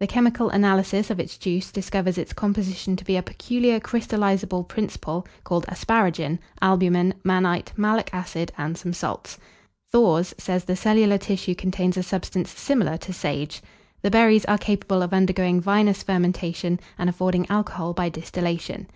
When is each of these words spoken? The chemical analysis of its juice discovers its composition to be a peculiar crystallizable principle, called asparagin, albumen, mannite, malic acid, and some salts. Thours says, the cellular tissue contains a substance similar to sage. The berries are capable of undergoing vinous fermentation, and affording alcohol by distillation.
The 0.00 0.08
chemical 0.08 0.50
analysis 0.50 1.08
of 1.08 1.20
its 1.20 1.38
juice 1.38 1.70
discovers 1.70 2.18
its 2.18 2.32
composition 2.32 2.96
to 2.96 3.04
be 3.04 3.16
a 3.16 3.22
peculiar 3.22 3.78
crystallizable 3.78 4.64
principle, 4.66 5.24
called 5.44 5.66
asparagin, 5.68 6.40
albumen, 6.60 7.14
mannite, 7.22 7.70
malic 7.76 8.10
acid, 8.12 8.50
and 8.58 8.76
some 8.76 8.92
salts. 8.92 9.38
Thours 9.92 10.34
says, 10.36 10.64
the 10.64 10.74
cellular 10.74 11.16
tissue 11.16 11.54
contains 11.54 11.96
a 11.96 12.02
substance 12.02 12.50
similar 12.50 12.96
to 12.96 13.12
sage. 13.12 13.62
The 14.02 14.10
berries 14.10 14.44
are 14.46 14.58
capable 14.58 15.00
of 15.00 15.14
undergoing 15.14 15.60
vinous 15.60 16.02
fermentation, 16.02 16.80
and 16.98 17.08
affording 17.08 17.46
alcohol 17.48 17.92
by 17.92 18.08
distillation. 18.08 18.88